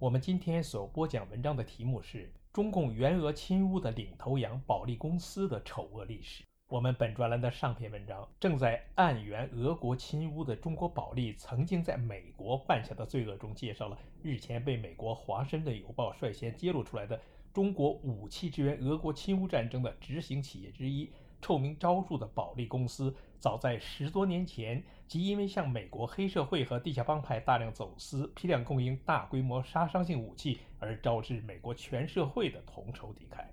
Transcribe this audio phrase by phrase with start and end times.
[0.00, 6.42] 我们今天所播讲文章的题目是中共援俄侵乌的领头羊保利公司的丑恶历史。
[6.70, 17.20] 我们本专栏的上篇文章正在暗援俄国侵乌的中国保利曾经在美国犯下的罪恶中，介绍了日前被美国《华盛顿邮报》率先揭露出来的
[17.52, 21.10] 中国武器支援俄国侵乌战争的执行企业之一。
[21.40, 33.44] 臭名昭著的保利公司，早在十多年前即因为向美国黑社会和地下帮派大量走私、批量供应大规模杀伤性武器，而招致美国全社会的同仇敌忾。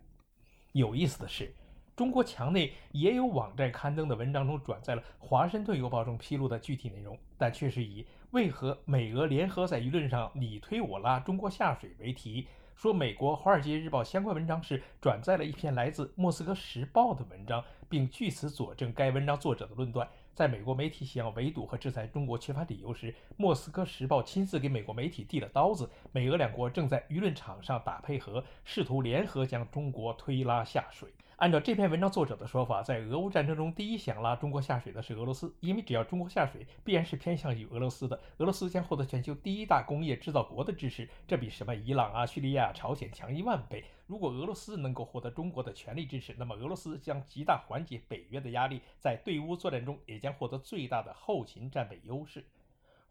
[0.74, 1.54] 有意思的是，
[1.96, 12.48] 中国墙内也有网站刊登的文章中转载了《华盛顿邮报》中披露的具体内容，但却是以“为何美俄联合在舆论上你推我拉，中国下水”为题。
[12.78, 20.08] 说美国《华尔街日报》相关文章是转载了一篇来自《莫斯科时报》的文章，并据此佐证该文章作者的论断。
[20.36, 25.90] 在美国媒体想要围堵和制裁中国缺乏理由时，《莫斯科时报》亲自给美国媒体递了刀子。
[26.12, 31.10] 美俄两国正在舆论场上打配合，试图联合将中国推拉下水。
[31.38, 43.86] 按照这篇文章作者的说法，在俄乌战争中，第一想拉中国下水的是俄罗斯，因为只要中国下水，必然是偏向于俄罗斯的，俄罗斯将获得全球第一大工业制造国的支持，这比什么伊朗啊、叙利亚、朝鲜强一万倍。
[44.08, 52.42] 如果俄罗斯能够获得中国的全力支持，那么俄罗斯将极大缓解北约的压力，在对乌作战中也将获得最大的后勤战备优势。《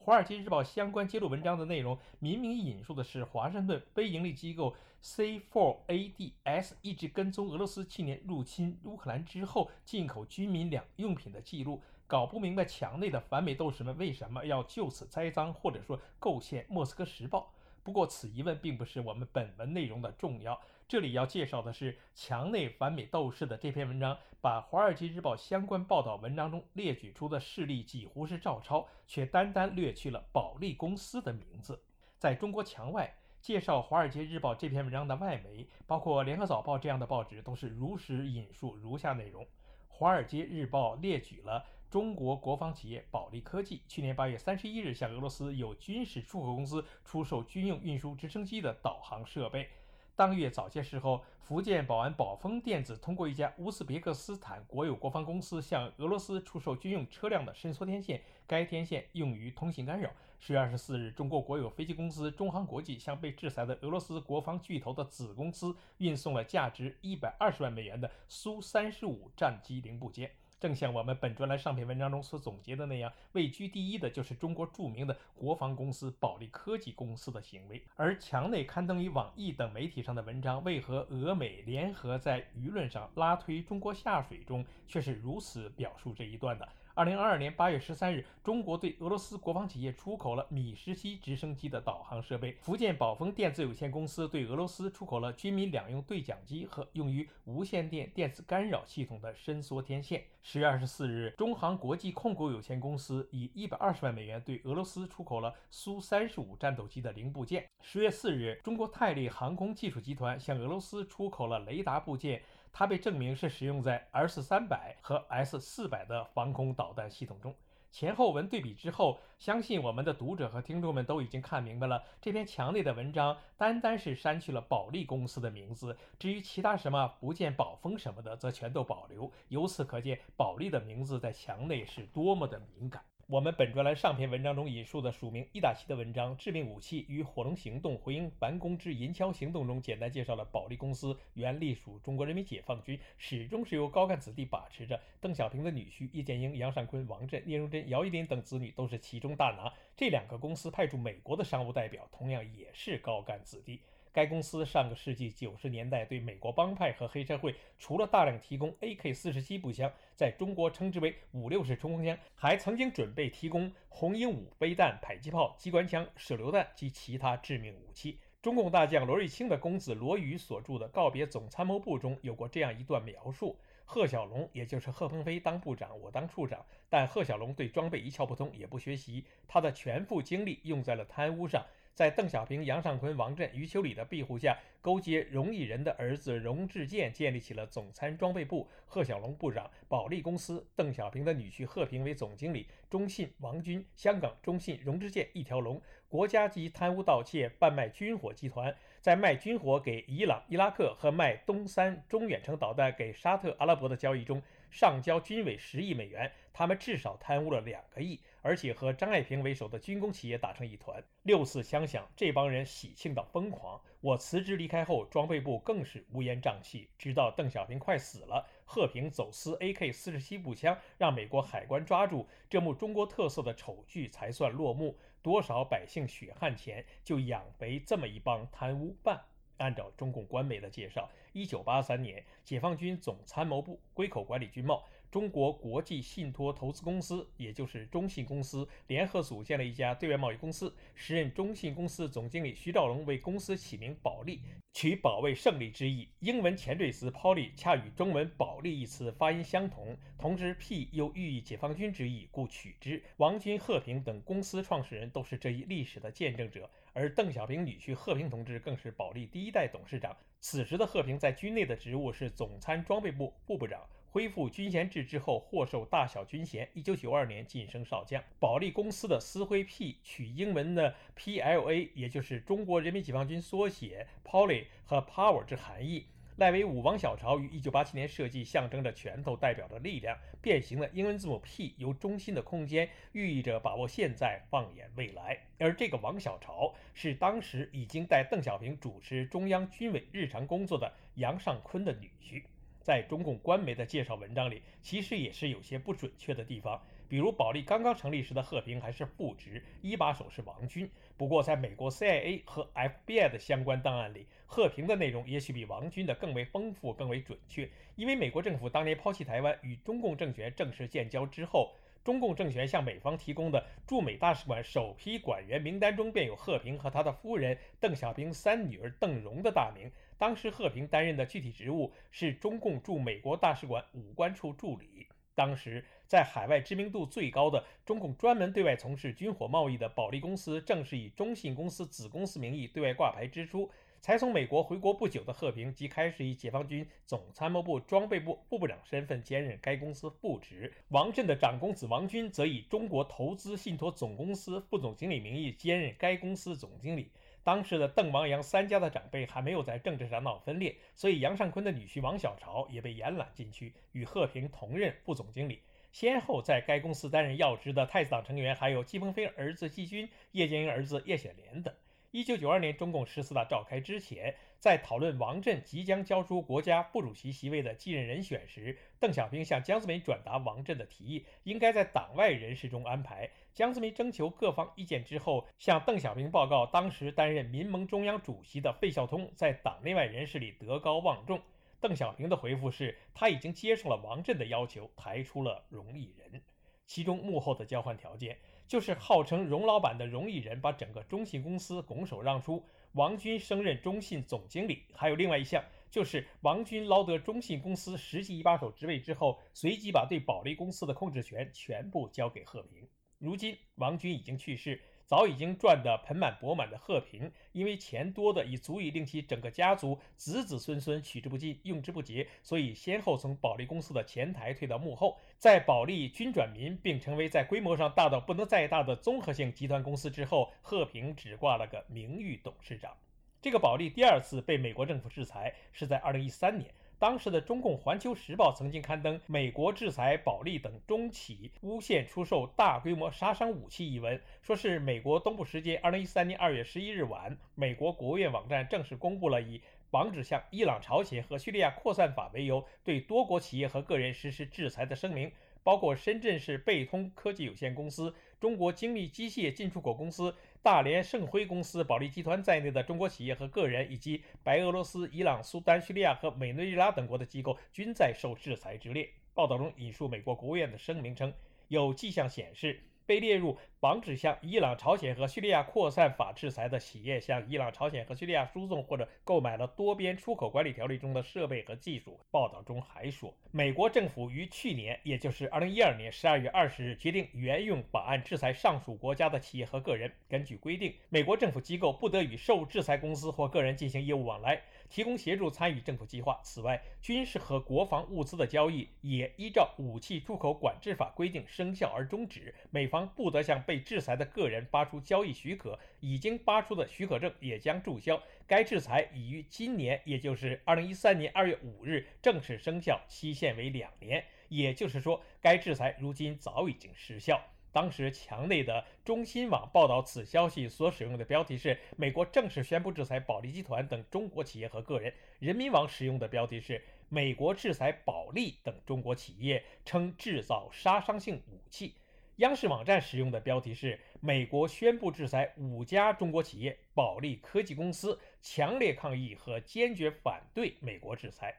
[0.07, 17.53] 华尔街日报》相关揭露文章的内容，明明引述的是华盛顿非盈利机构 C4ADS 一直跟踪俄罗斯去年入侵乌克兰之后进口军民两用品的记录，搞不明白墙内的反美斗士们为什么要就此栽赃，或者说构陷《莫斯科时报》。
[17.87, 20.61] 不过，此疑问并不是我们本文内容的重要。
[20.89, 31.81] 这里要介绍的是墙内反美斗士的这篇文章，把《华尔街日报》相关报道文章中列举出的事例几乎是照抄，却单单略去了保利公司的名字。
[32.19, 39.45] 在中国墙外介绍《华尔街日报》这篇文章的外媒，包括《联合早报》这样的报纸，都是如实引述如下内容：
[39.87, 41.65] 《华尔街日报》列举了。
[41.89, 49.69] 中国国防企业保利科技去年八月三十一日向俄罗斯有军事出口公司出售军用运输直升机的导航设备。
[50.17, 60.11] 当月早些时候，福建宝安宝丰电子通过一家乌兹别克斯坦国有国防公司向俄罗斯出售军用车辆的伸缩天线，该天线用于通信干扰。
[60.41, 70.33] 十月二十四日，中国国有飞机公司中航国际向被制裁的俄罗斯国防巨头的子公司运送了价值一百二十万美元的苏三十五战机零部件。
[70.59, 77.83] 正像我们本专栏上篇文章中所总结的那样，位居第一的就是中国著名的国防公司保利科技公司的行为。
[77.95, 86.67] 而墙内刊登于网易等媒体上的文章，为何俄美联合在舆论上拉推中国下水中，却是如此表述这一段的？
[86.97, 100.25] 二零二二年八月十三日，中国对俄罗斯国防企业出口了米十七直升机的导航设备；福建宝丰电子有限公司对俄罗斯出口了军民两用对讲机和用于无线电电子干扰系统的伸缩天线。
[100.43, 107.69] 十月二十四日，中航国际控股有限公司以一百二十万美元对俄罗斯出口了苏三十五战斗机的零部件。
[107.83, 112.41] 十月四日，中国泰利航空技术集团向俄罗斯出口了雷达部件。
[112.79, 117.55] 它被证明是使用在 S 三百和 S 四百的防空导弹系统中。
[117.91, 122.05] 前后文对比之后，相信我们的读者和听众们都已经看明白了。
[122.21, 129.33] 这篇墙内的文章单单是删去了保利公司的名字，至于其他什么不见宝丰什么的，则全都保留。
[129.49, 133.03] 由此可见，保利的名字在墙内是多么的敏感。
[133.29, 145.01] 我们本专栏上篇文章中引述的署名伊达西的文章《致命武器与火龙行动：回应反攻之银桥行动》中，简单介绍了保利公司原隶属中国人民解放军，始终是由高干子弟把持着。
[145.21, 149.73] 邓小平的女婿叶剑英、杨尚昆、王震、聂荣臻、姚依林等子女都是其中大拿。
[149.97, 153.81] 这两个公司派驻美国的商务代表，同样也是高干子弟。
[154.17, 168.19] 该公司上个世纪九十年代对美国帮派和黑社会，除了大量提供 AK-47 步枪，在中国称之为五六式冲锋枪，还曾经准备提供红鹰五飞弹、迫击炮、机关枪、手榴弹及其他致命武器。
[168.41, 181.63] 中共大将罗瑞卿的公子罗宇所著的《告别总参谋部》中有过这样一段描述：贺小龙，也就是贺鹏飞当部长，我当处长，但贺小龙对装备一窍不通，也不学习，他的全部精力用在了贪污上。
[181.97, 204.43] 在邓小平、杨尚昆、王震、余秋里的庇护下，勾结荣毅仁的儿子荣志健，建立起了总参装备部，贺小龙部长，保利公司，邓小平的女婿贺平为总经理，中信、王军，香港中信、荣志健一条龙，国家级贪污盗窃、贩卖军火集团，在卖军火给伊朗、伊拉克和卖东三中远程导弹给沙特阿拉伯的交易中。
[204.69, 211.03] 上交军委十亿美元，他们至少贪污了两个亿，而且和张爱萍为首的军工企业打成一团。
[211.25, 213.81] 六四枪响，这帮人喜庆到疯狂。
[214.01, 216.89] 我辞职离开后，装备部更是乌烟瘴气。
[216.97, 224.97] 直到邓小平快死了，贺平走私 AK 四十七步枪，让美国海关抓住，这幕中国特色的丑剧才算落幕。
[225.23, 229.21] 多少百姓血汗钱，就养肥这么一帮贪污犯。
[229.57, 234.85] 按照中共官媒的介绍，一九八三年，解放军总参谋部归口管理军贸。
[235.17, 240.71] 中国国际信托投资公司，也就是中信公司，联合组建了一家对外贸易公司。
[240.95, 244.43] 时任中信公司总经理徐兆龙为公司起名“保利”，
[244.77, 246.07] 取保卫胜利之意。
[246.19, 253.03] 英文前缀词 “Poly” 恰与中文“保利”一词发音相同，同之 “P” 又寓意解放军之意，故取之。
[253.17, 260.15] 王军、贺平等公司创始人都是这一历史的见证者，而邓小平女婿贺平同志更是保利第一代董事长。
[260.41, 263.81] 此时的贺平在军内的职务是总参装备部副部长。
[264.11, 266.69] 恢复军衔制之后，获授大小军衔。
[266.73, 268.23] 一九九二年晋升少将。
[268.39, 276.07] 保利公司的私徽 P 取英文的 PLA，也就是中国人民解放军缩写 Poly 和 Power 之含义。
[276.37, 280.19] 赖维武王小潮于一九八七年设计，象征着拳头，代表着力量。
[280.43, 285.39] 变形的英文字母 P 由中心的空间，寓意着把握现在，放眼未来。
[285.59, 292.43] 而这个王小潮是当时已经带邓小平主持中央军委日常工作的杨尚昆的女婿。
[292.87, 296.81] 在中共官媒的介绍文章里，其实也是有些不准确的地方。
[297.09, 300.89] 比如，保利刚刚成立时的贺平还是副职，一把手是王军。
[301.17, 307.69] 不过，在美国 CIA 和 FBI 的相关档案里，贺平的内容也许比王军的更为丰富、更为准确。
[307.97, 311.75] 因为美国政府当年抛弃台湾，与中共政权正式建交之后，
[312.05, 319.91] 中共政权向美方提供的驻美大使馆首批馆员名单中便有贺平和他的夫人邓小平三女儿邓蓉的大名。
[320.19, 325.07] 当时贺平担任的具体职务是中共驻美国大使馆武官处助理。
[325.35, 333.71] 当时在海外知名度最高的中共专门对外从事军火贸易的保利公司，正是以中信公司子公司名义对外挂牌之初。
[334.01, 340.73] 才从美国回国不久的贺平，即开始以解放军总参谋部装备部副部长身份兼任该公司副职。
[340.89, 347.11] 王震的长公子王军，则以中国投资信托总公司副总经理名义兼任该公司总经理。
[347.47, 355.63] 当时的邓、王、杨三家的长辈还没有在政治上闹分裂，所以杨尚昆的女婿王小潮也被延揽进去，与贺平同任副总经理。
[355.93, 361.73] 先后在该公司担任要职的太子党成员还有季鹏飞儿子季军、叶剑英儿子叶显莲等。
[362.11, 373.31] 一九九二年中共十四大召开之前，在讨论王震即将交出国家副主席席位的继任人选时，邓小平向江泽民转达王震的提议，应该在党外人士中安排。
[373.57, 381.41] 江泽民征求各方意见之后，向邓小平报告，当时担任民盟中央主席的费孝通在党内外人士里德高望重。
[381.81, 386.39] 邓小平的回复是，他已经接受了王震的要求，抬出了荣毅仁。
[386.85, 388.39] 其中幕后的交换条件。
[388.69, 394.83] 就是号称荣老板的荣毅仁把整个中信公司拱手让出，王军升任中信总经理。
[394.93, 402.87] 还有另外一项，就是王军捞得中信公司实际一把手职位之后，随即把对保利公司的控制权全部交给贺平。
[403.27, 404.81] 如今王军已经去世。
[405.09, 422.93] 早已经赚得盆满钵满的贺平，因为钱多的已足以令其整个家族子子孙孙取之不尽、用之不竭，所以先后从保利公司的前台退到幕后，在保利军转民，并成为在规模上大到不能再大的综合性集团公司之后，贺平只挂了个名誉董事长。
[423.41, 426.75] 这个保利第二次被美国政府制裁是在2013年。
[426.99, 439.61] 当时的中共《环球时报》曾经刊登“美国制裁保利等中企诬陷出售大规模杀伤武器”一文，说是美国东部时间二零一三年二月十一日晚，美国国务院网站正式公布了以
[439.91, 445.31] 防止向伊朗、朝鲜和叙利亚扩散法为由，对多国企业和个人实施制裁的声明。
[445.63, 450.33] 包括深圳市贝通科技有限公司、中国精密机械进出口公司、
[450.67, 459.09] 大连盛辉公司、保利集团在内的中国企业和个人，以及白俄罗斯、伊朗、苏丹、叙利亚和委内瑞拉等国的机构，均在受制裁之列。
[459.33, 461.33] 报道中引述美国国务院的声明称，
[461.69, 463.57] 有迹象显示，被列入。
[463.79, 472.19] 防止向伊朗、朝鲜和叙利亚扩散法制裁的企业向伊朗、朝鲜和叙利亚输送或者购买了多边出口管理条例中的设备和技术。
[472.31, 480.11] 报道中还说，美国政府于去年，也就是二零一二年十二月二十日，决定援用法案制裁上述国家的企业和个人。
[480.27, 484.61] 根据规定，美国政府机构不得与受制裁公司或个人进行业务往来。
[484.89, 486.41] 提供协助参与政府计划。
[486.43, 492.55] 此外，军事和国防物资的交易也依照武器出口管制法规定生效而终止。
[492.71, 498.23] 美方不得向被制裁的个人发出交易许可，已经发出的许可证也将注销。
[498.47, 504.25] 该制裁已于今年，也就是二零一三年二月五日正式生效，期限为两年。
[504.49, 507.43] 也就是说，该制裁如今早已经失效。
[507.77, 515.13] 当时，墙内的中新网报道此消息所使用的标题是“美国正式宣布制裁保利集团等中国企业和个人”。
[515.41, 521.95] 人民网使用的标题是“美国制裁保利等中国企业，称制造杀伤性武器”。
[522.37, 531.55] 央视网站使用的标题是“美国宣布制裁五家中国企业，保利科技公司强烈抗议和坚决反对美国制裁”。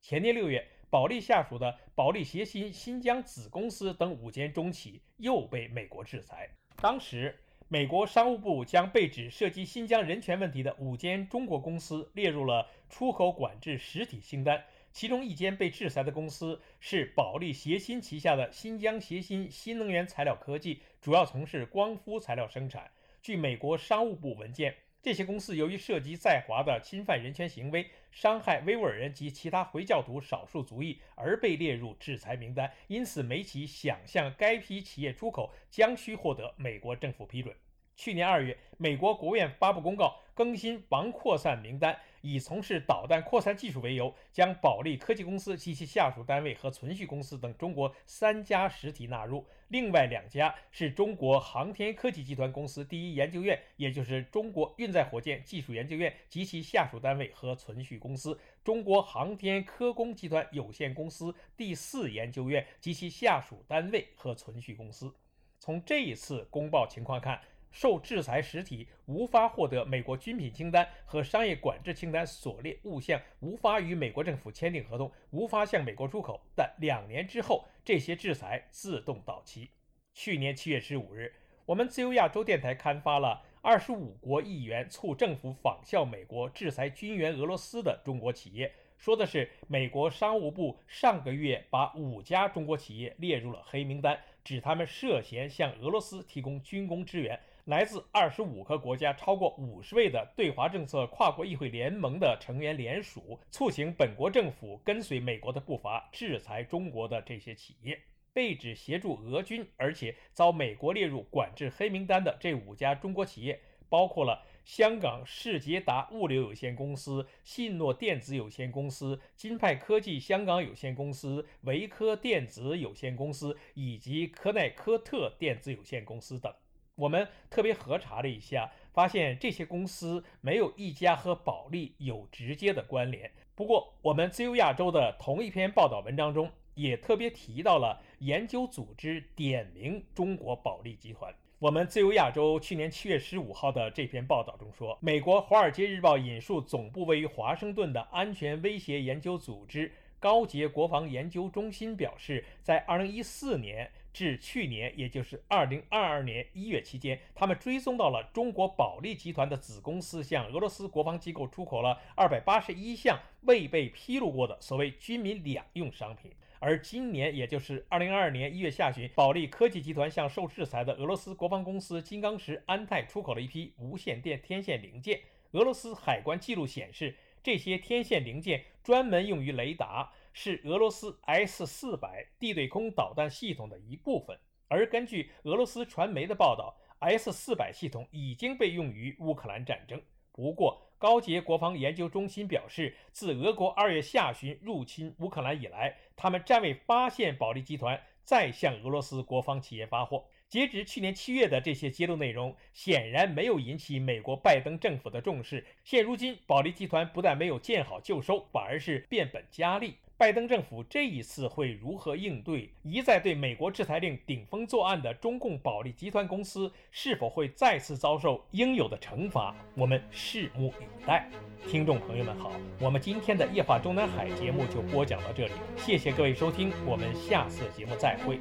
[0.00, 0.66] 前年六月。
[0.90, 6.48] 保利下属的保利协鑫新疆子公司等五间中企又被美国制裁。
[6.76, 14.64] 当时，美国商务部将被指涉及新疆人权问题的五间中国公司列入了出口管制实体清单。
[14.90, 22.90] 其中一间被制裁的公司是保利协鑫旗下的新疆协鑫新能源材料科技，主要从事光伏材料生产。
[23.20, 24.74] 据美国商务部文件。
[25.00, 37.54] 这些公司由于涉及在华的侵犯人权行为、伤害维吾尔人及其他回教徒少数族裔而被列入制裁名单，因此美企想向该批企业出口，将需获得美国政府批准。
[37.98, 49.44] 去年二月，美国国务院发布公告，更新防扩散名单，以从事导弹扩散技术为由，将保利科技公司及其下属单位和存续公司等中国三家实体纳入。
[49.66, 65.12] 另外两家是中国航天科技集团公司第一研究院，也就是中国运载火箭技术研究院及其下属单位和存续公司；中国航天科工集团有限公司第四研究院及其下属单位和存续公司。
[65.58, 67.40] 从这一次公报情况看，
[67.70, 76.40] 受制裁实体无法获得美国军品清单和商业管制清单所列物项，无法与美国政府签订合同，无法向美国出口。
[76.56, 79.70] 但两年之后，这些制裁自动到期。
[80.14, 81.32] 去年七月十五日，
[81.66, 97.38] 我们自由亚洲电台刊发了二十五国议员促政府仿效美国制裁军援俄罗斯的中国企业，说的是美国商务部上个月把五家中国企业列入了黑名单，指他们涉嫌向俄罗斯提供军工支援。
[97.68, 108.00] 来自二十五个国家、超过五十位的对华政策跨国议会联盟的成员联署，促请本国政府跟随美国的步伐，制裁中国的这些企业。
[108.32, 113.60] 被指协助俄军，而且遭美国列入管制黑名单的这五家中国企业，
[113.90, 126.50] 包括了香港世捷达物流有限公司、信诺电子有限公司、金派科技香港有限公司、维科电子有限公司以及科奈科特电子有限公司等。
[126.98, 133.30] 我们特别核查了一下，发现这些公司没有一家和保利有直接的关联。
[133.54, 141.32] 不过，我们自由亚洲的同一篇报道文章中也特别提到了研究组织点名中国保利集团。
[141.60, 153.88] 我们自由亚洲去年七月十五号的这篇报道中说，美国《华尔街日报》引述总部位于华盛顿的安全威胁研究组织高捷国防研究中心表示，在二零一四年。
[154.18, 166.32] 至去年，也就是二零二二年一月期间，他们追踪到了中国保利集团的子公司向俄罗斯国防机构出口了二百八十一项未被披露过的所谓军民两用商品。
[166.58, 175.20] 而今年，也就是二零二二年一月下旬，保利科技集团向受制裁的俄罗斯国防公司金刚石安泰出口了一批无线电天线零件。
[175.52, 180.12] 俄罗斯海关记录显示，这些天线零件专门用于雷达。
[180.40, 190.00] 是俄罗斯 S 四百地对空导弹系统的一部分，而根据俄罗斯传媒的报道，S 四百系统已经被用于乌克兰战争。
[190.30, 200.24] 不过，高捷国防研究中心表示，自俄国二月下旬入侵乌克兰以来，他们暂未发现保利集团再向俄罗斯国防企业发货。
[200.48, 205.66] 截止去年七月的这些揭露内容，显然没有引起美国拜登政府的重视。
[205.82, 209.96] 现如今，保利集团不但没有见好就收，反而是变本加厉。
[210.18, 212.68] 拜登政府这一次会如何应对？
[212.82, 219.54] 一再对美国制裁令顶风作案的中共保利集团公司，是否会再次遭受应有的惩罚？
[219.76, 221.30] 我们拭目以待。
[221.68, 228.40] 听众朋友们好，我们今天的夜话中南海节目就播讲到这里，谢谢各位收听，我们下次节目再会。